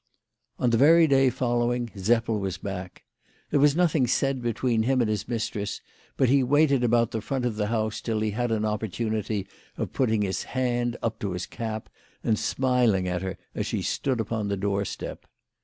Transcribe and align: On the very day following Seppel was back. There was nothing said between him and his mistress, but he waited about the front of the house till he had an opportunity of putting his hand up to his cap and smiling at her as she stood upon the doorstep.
On 0.57 0.71
the 0.71 0.79
very 0.79 1.05
day 1.05 1.29
following 1.29 1.91
Seppel 1.95 2.39
was 2.39 2.57
back. 2.57 3.03
There 3.51 3.59
was 3.59 3.75
nothing 3.75 4.07
said 4.07 4.41
between 4.41 4.81
him 4.81 4.99
and 4.99 5.07
his 5.07 5.27
mistress, 5.27 5.79
but 6.17 6.27
he 6.27 6.41
waited 6.41 6.83
about 6.83 7.11
the 7.11 7.21
front 7.21 7.45
of 7.45 7.55
the 7.55 7.67
house 7.67 8.01
till 8.01 8.19
he 8.21 8.31
had 8.31 8.51
an 8.51 8.65
opportunity 8.65 9.45
of 9.77 9.93
putting 9.93 10.23
his 10.23 10.41
hand 10.57 10.97
up 11.03 11.19
to 11.19 11.33
his 11.33 11.45
cap 11.45 11.87
and 12.23 12.39
smiling 12.39 13.07
at 13.07 13.21
her 13.21 13.37
as 13.53 13.67
she 13.67 13.83
stood 13.83 14.19
upon 14.19 14.47
the 14.47 14.57
doorstep. 14.57 15.27